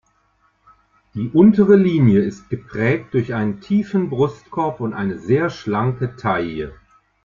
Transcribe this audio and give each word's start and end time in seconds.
Die 1.13 1.29
untere 1.29 1.75
Linie 1.75 2.21
ist 2.21 2.49
geprägt 2.49 3.13
durch 3.13 3.35
einen 3.35 3.61
tiefen 3.61 4.09
Brustkorb 4.09 4.79
und 4.79 4.95
eine 4.95 5.19
sehr 5.19 5.51
schlanke 5.51 6.15
Taille. 6.15 6.73